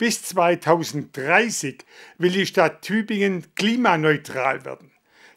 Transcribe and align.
Bis 0.00 0.22
2030 0.22 1.84
will 2.16 2.30
die 2.30 2.46
Stadt 2.46 2.80
Tübingen 2.80 3.44
klimaneutral 3.54 4.64
werden. 4.64 4.92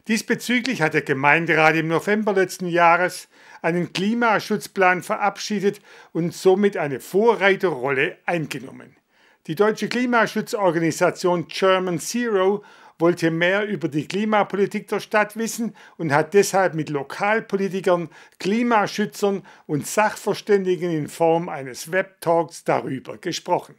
Diesbezüglich 0.08 0.80
hat 0.80 0.94
der 0.94 1.02
Gemeinderat 1.02 1.76
im 1.76 1.88
November 1.88 2.32
letzten 2.32 2.68
Jahres 2.68 3.28
einen 3.60 3.92
Klimaschutzplan 3.92 5.02
verabschiedet 5.02 5.82
und 6.12 6.32
somit 6.32 6.78
eine 6.78 7.00
Vorreiterrolle 7.00 8.16
eingenommen. 8.24 8.96
Die 9.48 9.54
deutsche 9.54 9.90
Klimaschutzorganisation 9.90 11.46
German 11.48 11.98
Zero 11.98 12.64
wollte 12.98 13.30
mehr 13.30 13.66
über 13.66 13.88
die 13.88 14.08
Klimapolitik 14.08 14.88
der 14.88 15.00
Stadt 15.00 15.36
wissen 15.36 15.76
und 15.98 16.10
hat 16.10 16.32
deshalb 16.32 16.72
mit 16.72 16.88
Lokalpolitikern, 16.88 18.08
Klimaschützern 18.38 19.42
und 19.66 19.86
Sachverständigen 19.86 20.90
in 20.90 21.08
Form 21.08 21.50
eines 21.50 21.92
Webtalks 21.92 22.64
darüber 22.64 23.18
gesprochen. 23.18 23.74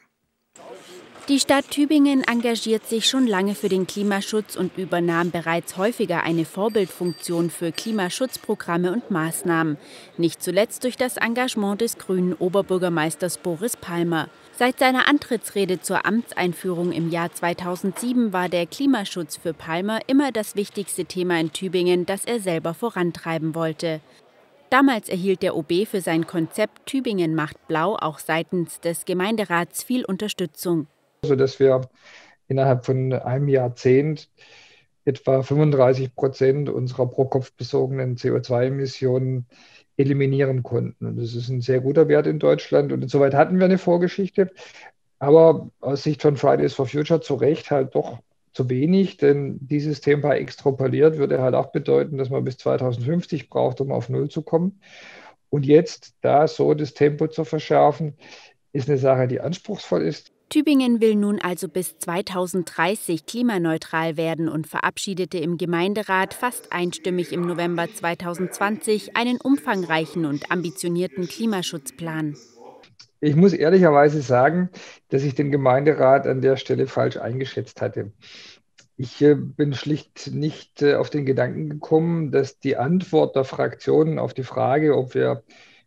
Die 1.28 1.40
Stadt 1.40 1.72
Tübingen 1.72 2.24
engagiert 2.24 2.86
sich 2.86 3.10
schon 3.10 3.26
lange 3.26 3.56
für 3.56 3.68
den 3.68 3.88
Klimaschutz 3.88 4.56
und 4.56 4.78
übernahm 4.78 5.32
bereits 5.32 5.76
häufiger 5.76 6.22
eine 6.22 6.46
Vorbildfunktion 6.46 7.50
für 7.50 7.72
Klimaschutzprogramme 7.72 8.94
und 8.94 9.10
Maßnahmen, 9.10 9.78
nicht 10.18 10.44
zuletzt 10.44 10.84
durch 10.84 10.98
das 10.98 11.18
Engagement 11.18 11.82
des 11.82 11.98
grünen 11.98 12.34
Oberbürgermeisters 12.34 13.40
Boris 13.40 13.76
Palmer. 13.76 14.30
Seit 14.56 14.78
seiner 14.78 15.08
Antrittsrede 15.08 15.82
zur 15.82 16.06
Amtseinführung 16.06 16.92
im 16.92 17.10
Jahr 17.10 17.34
2007 17.34 18.32
war 18.32 18.48
der 18.48 18.68
Klimaschutz 18.68 19.36
für 19.36 19.56
Palmer 19.56 20.02
immer 20.06 20.32
das 20.32 20.56
wichtigste 20.56 21.06
Thema 21.06 21.40
in 21.40 21.52
Tübingen, 21.52 22.06
das 22.06 22.26
er 22.26 22.40
selber 22.40 22.76
vorantreiben 22.76 23.56
wollte. 23.56 24.00
Damals 24.70 25.10
erhielt 25.10 25.42
der 25.42 25.56
OB 25.56 25.88
für 25.90 26.02
sein 26.02 26.28
Konzept 26.28 26.86
Tübingen 26.86 27.34
macht 27.34 27.68
blau 27.68 27.96
auch 27.96 28.20
seitens 28.20 28.80
des 28.80 29.06
Gemeinderats 29.06 29.84
viel 29.84 30.06
Unterstützung 30.06 30.86
sodass 31.26 31.60
wir 31.60 31.82
innerhalb 32.48 32.86
von 32.86 33.14
einem 33.14 33.48
Jahrzehnt 33.48 34.30
etwa 35.06 35.44
35 35.44 36.16
Prozent 36.16 36.70
unserer 36.70 37.08
pro 37.08 37.26
Kopf 37.26 37.52
besogenen 37.54 38.16
CO2-Emissionen 38.16 39.46
eliminieren 39.98 40.64
konnten. 40.64 41.06
Und 41.06 41.18
das 41.18 41.36
ist 41.36 41.50
ein 41.50 41.62
sehr 41.62 41.80
guter 41.80 42.08
Wert 42.08 42.28
in 42.28 42.40
Deutschland. 42.40 42.92
Und 42.92 43.04
insoweit 43.04 43.34
hatten 43.34 43.60
wir 43.60 43.66
eine 43.66 43.78
Vorgeschichte. 43.78 44.52
Aber 45.20 45.70
aus 45.80 46.04
Sicht 46.04 46.22
von 46.22 46.36
Fridays 46.36 46.74
for 46.74 46.88
Future 46.88 47.22
zu 47.22 47.36
Recht 47.36 47.72
halt 47.72 47.96
doch 47.96 48.20
zu 48.52 48.70
wenig, 48.70 49.18
denn 49.18 49.58
dieses 49.62 50.02
Thema 50.02 50.34
extrapoliert 50.34 51.18
würde 51.18 51.42
halt 51.42 51.56
auch 51.56 51.72
bedeuten, 51.72 52.18
dass 52.18 52.30
man 52.30 52.44
bis 52.44 52.58
2050 52.58 53.50
braucht, 53.50 53.82
um 53.82 53.92
auf 53.92 54.10
Null 54.10 54.30
zu 54.30 54.42
kommen. 54.42 54.80
Und 55.50 55.66
jetzt 55.66 56.16
da 56.22 56.48
so 56.48 56.74
das 56.74 56.94
Tempo 56.94 57.28
zu 57.28 57.44
verschärfen, 57.44 58.18
ist 58.72 58.90
eine 58.90 58.98
Sache, 58.98 59.28
die 59.28 59.42
anspruchsvoll 59.42 60.02
ist. 60.02 60.32
Tübingen 60.50 61.02
will 61.02 61.16
nun 61.16 61.40
also 61.42 61.68
bis 61.68 61.98
2030 61.98 63.26
klimaneutral 63.26 64.16
werden 64.16 64.48
und 64.48 64.68
verabschiedete 64.68 65.38
im 65.40 65.58
Gemeinderat 65.58 66.34
fast 66.34 66.72
einstimmig 66.72 67.34
im 67.34 67.42
November 67.42 67.88
2020 67.92 69.18
einen 69.18 69.38
umfangreichen 69.42 70.26
und 70.26 70.52
ambitionierten 70.52 71.28
Klimaschutzplan. 71.28 72.36
Ich 73.22 73.36
muss 73.36 73.54
ehrlicherweise 73.54 74.22
sagen, 74.22 74.70
dass 75.10 75.24
ich 75.24 75.34
den 75.34 75.52
Gemeinderat 75.52 76.28
an 76.28 76.42
der 76.42 76.58
Stelle 76.58 76.86
falsch 76.86 77.18
eingeschätzt 77.18 77.82
hatte. 77.82 78.12
Ich 78.98 79.22
äh, 79.22 79.36
bin 79.36 79.74
schlicht 79.74 80.32
nicht 80.32 80.82
äh, 80.82 80.96
auf 80.96 81.10
den 81.10 81.26
Gedanken 81.26 81.70
gekommen, 81.70 82.32
dass 82.32 82.60
die 82.60 82.78
Antwort 82.78 83.36
der 83.36 83.44
Fraktionen 83.44 84.20
auf 84.20 84.34
die 84.34 84.44
Frage, 84.44 84.96
ob 84.96 85.16
wir 85.16 85.44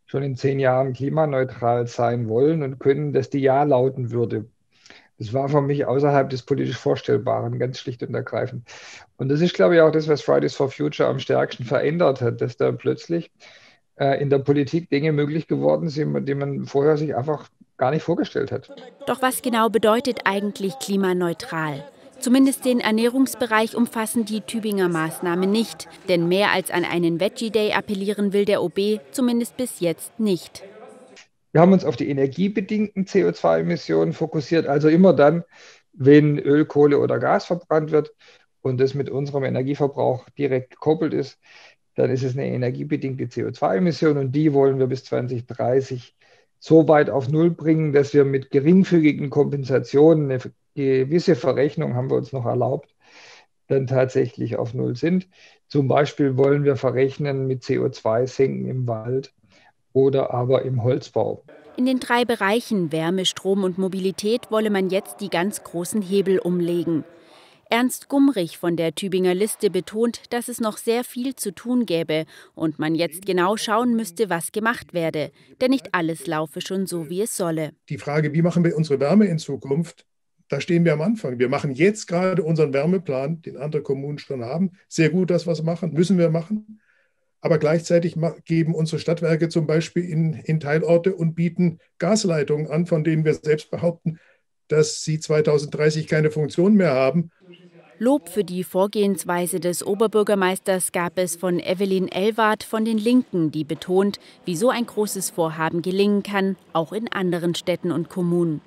schon 0.09 0.23
in 0.23 0.37
zehn 0.37 0.59
Jahren 0.59 0.95
klimaneutral 0.95 1.87
sein 1.87 2.29
wollen 2.29 2.63
und 2.63 2.81
können, 2.81 3.13
dass 3.13 3.31
die 3.31 3.41
Ja 3.41 3.63
lauten 3.63 4.11
würde. 4.11 4.47
Das 5.19 5.33
war 5.33 5.49
für 5.49 5.61
mich 5.61 5.85
außerhalb 5.85 6.31
des 6.31 6.43
politisch 6.43 6.77
Vorstellbaren, 6.77 7.59
ganz 7.59 7.79
schlicht 7.79 8.03
und 8.03 8.15
ergreifend. 8.15 8.67
Und 9.17 9.29
das 9.29 9.41
ist, 9.41 9.55
glaube 9.55 9.75
ich, 9.75 9.81
auch 9.81 9.91
das, 9.91 10.09
was 10.09 10.23
Fridays 10.23 10.55
for 10.55 10.71
Future 10.71 11.09
am 11.09 11.19
stärksten 11.19 11.65
verändert 11.65 12.21
hat, 12.21 12.41
dass 12.41 12.57
da 12.57 12.73
plötzlich 12.73 13.31
äh, 13.97 14.21
in 14.23 14.31
der 14.31 14.39
Politik 14.39 14.89
Dinge 14.91 15.13
möglich 15.13 15.47
geworden 15.47 15.89
sind, 15.89 16.27
die 16.27 16.35
man 16.35 16.65
vorher 16.67 16.97
sich 16.97 17.15
einfach 17.15 17.49
gar 17.77 17.91
nicht 17.91 18.03
vorgestellt 18.03 18.51
hat. 18.53 18.71
Doch 19.07 19.21
was 19.21 19.43
genau 19.43 19.69
bedeutet 19.69 20.21
eigentlich 20.25 20.79
klimaneutral? 20.79 21.85
Zumindest 22.21 22.65
den 22.65 22.81
Ernährungsbereich 22.81 23.77
umfassen 23.77 24.25
die 24.25 24.41
Tübinger 24.41 24.89
Maßnahmen 24.89 25.51
nicht, 25.51 25.89
denn 26.09 26.27
mehr 26.27 26.51
als 26.51 26.71
an 26.71 26.85
einen 26.85 27.21
Veggie 27.21 27.51
Day 27.51 27.73
appellieren 27.73 28.33
will 28.33 28.45
der 28.45 28.63
OB 28.63 29.01
zumindest 29.13 29.57
bis 29.57 29.79
jetzt 29.79 30.19
nicht. 30.19 30.65
Wir 31.53 31.61
haben 31.61 31.73
uns 31.73 31.85
auf 31.85 31.97
die 31.97 32.11
energiebedingten 32.11 33.05
CO2-Emissionen 33.05 34.13
fokussiert, 34.13 34.67
also 34.67 34.89
immer 34.89 35.13
dann, 35.13 35.45
wenn 35.93 36.39
Öl, 36.39 36.65
Kohle 36.65 36.99
oder 36.99 37.21
Gas 37.21 37.47
verbrannt 37.47 37.93
wird 37.93 38.13
und 38.63 38.81
das 38.81 38.95
mit 38.95 39.11
unserem 39.11 39.45
Energieverbrauch 39.45 40.29
direkt 40.31 40.71
gekoppelt 40.71 41.15
ist, 41.15 41.39
dann 41.95 42.11
ist 42.11 42.25
es 42.25 42.35
eine 42.35 42.47
energiebedingte 42.47 43.25
CO2-Emission 43.25 44.19
und 44.19 44.33
die 44.33 44.53
wollen 44.53 44.81
wir 44.81 44.89
bis 44.89 45.05
2030 45.05 46.17
so 46.59 46.89
weit 46.89 47.11
auf 47.11 47.29
Null 47.29 47.51
bringen, 47.51 47.93
dass 47.93 48.13
wir 48.13 48.25
mit 48.25 48.51
geringfügigen 48.51 49.31
Kompensationen 49.31 50.31
eine 50.31 50.41
gewisse 50.79 51.35
Verrechnung 51.35 51.95
haben 51.95 52.11
wir 52.11 52.17
uns 52.17 52.33
noch 52.33 52.47
erlaubt, 52.47 52.95
dann 53.67 53.87
tatsächlich 53.87 54.57
auf 54.57 54.75
Null 54.75 54.97
sind. 54.97 55.29
Zum 55.67 55.89
Beispiel 55.89 56.37
wollen 56.37 56.65
wir 56.65 56.77
verrechnen 56.77 57.47
mit 57.47 57.63
CO2-Senken 57.63 58.67
im 58.67 58.87
Wald 58.87 59.33
oder 59.93 60.33
aber 60.33 60.63
im 60.63 60.83
Holzbau. 60.83 61.43
In 61.77 61.87
den 61.87 62.01
drei 62.01 62.25
Bereichen 62.25 62.91
Wärme, 62.93 63.25
Strom 63.25 63.63
und 63.63 63.79
Mobilität 63.79 64.51
wolle 64.51 64.71
man 64.71 64.91
jetzt 64.91 65.21
die 65.21 65.31
ganz 65.31 65.63
großen 65.63 66.03
Hebel 66.03 66.39
umlegen. 66.39 67.05
Ernst 67.71 68.09
Gumrich 68.09 68.57
von 68.57 68.77
der 68.77 68.95
Tübinger 68.95 69.35
Liste 69.35 69.71
betont, 69.71 70.23
dass 70.31 70.49
es 70.49 70.59
noch 70.59 70.79
sehr 70.79 71.05
viel 71.05 71.37
zu 71.37 71.55
tun 71.55 71.85
gäbe 71.85 72.25
und 72.55 72.79
man 72.79 72.95
jetzt 72.95 73.27
genau 73.27 73.59
schauen 73.59 73.95
müsste, 73.95 74.31
was 74.31 74.53
gemacht 74.53 74.95
werde. 74.95 75.31
Denn 75.61 75.71
nicht 75.71 75.95
alles 75.95 76.27
laufe 76.27 76.63
schon 76.63 76.87
so, 76.87 77.11
wie 77.11 77.21
es 77.21 77.37
solle. 77.37 77.73
Die 77.91 77.99
Frage, 77.99 78.33
wie 78.33 78.41
machen 78.41 78.65
wir 78.65 78.75
unsere 78.75 78.99
Wärme 79.01 79.27
in 79.27 79.39
Zukunft, 79.39 80.07
da 80.49 80.61
stehen 80.61 80.85
wir 80.85 80.95
am 80.95 81.03
Anfang. 81.03 81.39
Wir 81.39 81.49
machen 81.49 81.73
jetzt 81.73 82.07
gerade 82.07 82.43
unseren 82.43 82.73
Wärmeplan, 82.73 83.43
den 83.43 83.57
andere 83.57 83.83
Kommunen 83.83 84.19
schon 84.19 84.45
haben. 84.45 84.73
Sehr 84.89 85.11
gut, 85.11 85.31
dass 85.31 85.47
wir 85.47 85.53
es 85.53 85.63
machen, 85.63 85.93
müssen 85.93 86.19
wir 86.19 86.31
machen. 86.31 86.81
Aber 87.41 87.59
gleichzeitig 87.59 88.17
geben 88.45 88.75
unsere 88.75 88.99
Stadtwerke 88.99 89.49
zum 89.49 89.67
Beispiel 89.67 90.05
in, 90.05 90.35
in 90.35 90.59
Teilorte 90.59 91.15
und 91.15 91.35
bieten 91.35 91.79
Gasleitungen 91.99 92.69
an, 92.69 92.87
von 92.87 93.05
denen 93.05 93.25
wir 93.25 93.35
selbst 93.35 93.71
behaupten, 93.71 94.19
dass 94.67 95.03
sie 95.03 95.21
2030 95.21 96.07
keine 96.09 96.31
Funktion 96.31 96.75
mehr 96.75 96.93
haben. 96.93 97.31
Lob 98.01 98.29
für 98.29 98.45
die 98.45 98.63
Vorgehensweise 98.63 99.59
des 99.59 99.85
Oberbürgermeisters 99.85 100.93
gab 100.93 101.19
es 101.19 101.35
von 101.35 101.59
Evelyn 101.59 102.07
Elwart 102.07 102.63
von 102.63 102.85
den 102.85 102.97
Linken, 102.97 103.51
die 103.51 103.65
betont, 103.65 104.21
wie 104.45 104.55
so 104.55 104.71
ein 104.71 104.87
großes 104.87 105.31
Vorhaben 105.31 105.83
gelingen 105.83 106.23
kann, 106.23 106.57
auch 106.73 106.93
in 106.93 107.09
anderen 107.09 107.57
Städten 107.57 107.91
und 107.91 108.09
Kommunen. 108.09 108.61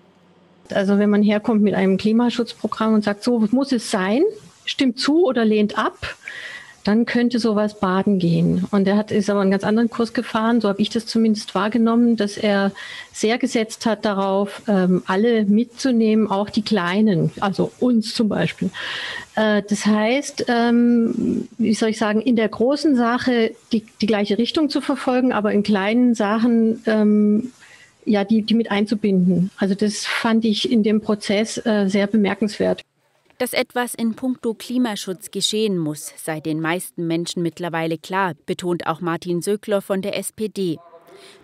Also 0.74 1.00
wenn 1.00 1.10
man 1.10 1.24
herkommt 1.24 1.62
mit 1.62 1.74
einem 1.74 1.98
Klimaschutzprogramm 1.98 2.94
und 2.94 3.04
sagt, 3.04 3.24
so 3.24 3.40
muss 3.52 3.72
es 3.72 3.92
sein, 3.92 4.24
stimmt 4.66 5.00
zu 5.00 5.26
oder 5.26 5.46
lehnt 5.46 5.78
ab, 5.78 6.16
dann 6.84 7.06
könnte 7.06 7.40
sowas 7.40 7.80
baden 7.80 8.18
gehen. 8.20 8.66
Und 8.72 8.88
er 8.88 8.98
hat 8.98 9.12
ist 9.12 9.30
aber 9.30 9.42
einen 9.42 9.52
ganz 9.52 9.64
anderen 9.64 9.90
Kurs 9.90 10.14
gefahren, 10.14 10.62
so 10.62 10.70
habe 10.70 10.82
ich 10.82 10.90
das 10.90 11.06
zumindest 11.06 11.54
wahrgenommen, 11.54 12.16
dass 12.16 12.38
er 12.38 12.72
sehr 13.12 13.38
gesetzt 13.38 13.86
hat 13.86 14.06
darauf, 14.06 14.64
ähm, 14.68 15.04
alle 15.06 15.46
mitzunehmen, 15.46 16.30
auch 16.30 16.50
die 16.50 16.64
Kleinen, 16.64 17.32
also 17.40 17.72
uns 17.80 18.16
zum 18.16 18.30
Beispiel. 18.30 18.72
Äh, 19.36 19.62
das 19.68 19.86
heißt, 19.86 20.46
ähm, 20.48 21.48
wie 21.58 21.74
soll 21.74 21.90
ich 21.90 21.98
sagen, 21.98 22.22
in 22.22 22.36
der 22.36 22.50
großen 22.50 22.96
Sache 22.96 23.52
die, 23.72 23.86
die 24.02 24.08
gleiche 24.08 24.38
Richtung 24.38 24.70
zu 24.70 24.82
verfolgen, 24.82 25.34
aber 25.34 25.52
in 25.52 25.64
kleinen 25.64 26.16
Sachen 26.16 26.82
ähm, 26.88 27.52
ja, 28.06 28.24
die, 28.24 28.42
die 28.42 28.54
mit 28.54 28.72
einzubinden. 28.72 29.52
Also 29.58 29.76
das 29.76 30.06
fand 30.06 30.46
ich 30.46 30.72
in 30.72 30.84
dem 30.84 31.02
Prozess 31.02 31.58
äh, 31.66 31.88
sehr 31.88 32.08
bemerkenswert. 32.08 32.82
Dass 33.38 33.54
etwas 33.54 33.96
in 33.96 34.14
puncto 34.14 34.54
Klimaschutz 34.54 35.32
geschehen 35.32 35.78
muss, 35.78 36.14
sei 36.18 36.40
den 36.40 36.62
meisten 36.62 37.08
Menschen 37.08 37.42
mittlerweile 37.42 37.98
klar, 37.98 38.34
betont 38.46 38.86
auch 38.86 39.02
Martin 39.02 39.42
Söckler 39.42 39.82
von 39.82 40.04
der 40.04 40.16
SPD. 40.18 40.78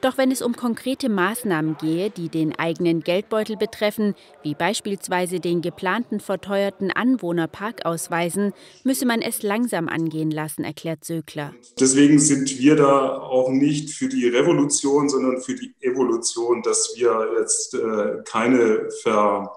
Doch 0.01 0.18
wenn 0.18 0.31
es 0.31 0.41
um 0.41 0.56
konkrete 0.56 1.09
Maßnahmen 1.09 1.77
gehe, 1.77 2.09
die 2.09 2.29
den 2.29 2.57
eigenen 2.57 3.01
Geldbeutel 3.01 3.57
betreffen, 3.57 4.15
wie 4.44 4.56
beispielsweise 4.56 5.39
den 5.39 5.62
geplanten 5.62 6.19
verteuerten 6.19 6.91
Anwohnerparkausweisen, 6.91 8.53
müsse 8.83 9.06
man 9.06 9.21
es 9.21 9.44
langsam 9.44 9.88
angehen 9.88 10.31
lassen, 10.31 10.63
erklärt 10.63 11.03
Sökler. 11.03 11.53
Deswegen 11.79 12.19
sind 12.19 12.59
wir 12.59 12.75
da 12.75 13.18
auch 13.18 13.50
nicht 13.50 13.91
für 13.91 14.07
die 14.07 14.27
Revolution, 14.27 15.09
sondern 15.09 15.41
für 15.41 15.56
die 15.56 15.74
Evolution, 15.81 16.62
dass 16.62 16.94
wir 16.95 17.33
jetzt 17.39 17.74
äh, 17.74 18.24
keine 18.25 18.89
Ver, 19.01 19.51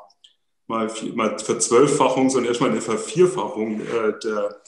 mal, 0.66 0.90
mal 1.14 1.38
Verzwölffachung, 1.38 2.30
sondern 2.30 2.48
erstmal 2.48 2.70
eine 2.70 2.80
Vervierfachung 2.80 3.80
äh, 3.80 4.18
der, 4.22 4.60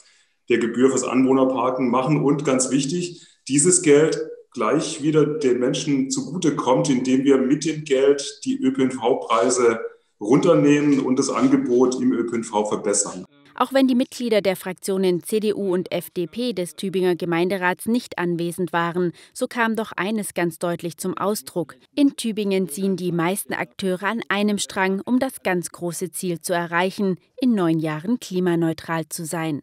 der 0.49 0.57
Gebühr 0.59 0.89
fürs 0.89 1.03
Anwohnerparken 1.03 1.89
machen. 1.89 2.23
Und 2.23 2.45
ganz 2.45 2.69
wichtig, 2.69 3.25
dieses 3.47 3.81
Geld 3.81 4.19
gleich 4.53 5.01
wieder 5.01 5.25
den 5.25 5.59
Menschen 5.59 6.09
zugutekommt, 6.09 6.89
indem 6.89 7.23
wir 7.23 7.37
mit 7.37 7.65
dem 7.65 7.83
Geld 7.83 8.41
die 8.45 8.57
ÖPNV-Preise 8.61 9.79
runternehmen 10.19 10.99
und 10.99 11.19
das 11.19 11.29
Angebot 11.29 12.01
im 12.01 12.13
ÖPNV 12.13 12.69
verbessern. 12.69 13.25
Auch 13.55 13.71
wenn 13.71 13.87
die 13.87 13.95
Mitglieder 13.95 14.41
der 14.41 14.55
Fraktionen 14.55 15.21
CDU 15.21 15.73
und 15.73 15.91
FDP 15.91 16.53
des 16.53 16.75
Tübinger 16.75 17.15
Gemeinderats 17.15 17.85
nicht 17.85 18.17
anwesend 18.17 18.73
waren, 18.73 19.11
so 19.31 19.47
kam 19.47 19.75
doch 19.75 19.91
eines 19.95 20.33
ganz 20.33 20.57
deutlich 20.57 20.97
zum 20.97 21.15
Ausdruck. 21.15 21.75
In 21.95 22.15
Tübingen 22.15 22.67
ziehen 22.67 22.95
die 22.95 23.11
meisten 23.11 23.53
Akteure 23.53 24.03
an 24.03 24.21
einem 24.27 24.57
Strang, 24.57 25.01
um 25.05 25.19
das 25.19 25.43
ganz 25.43 25.69
große 25.69 26.11
Ziel 26.11 26.41
zu 26.41 26.53
erreichen, 26.53 27.17
in 27.39 27.53
neun 27.53 27.79
Jahren 27.79 28.19
klimaneutral 28.19 29.07
zu 29.07 29.23
sein. 29.23 29.61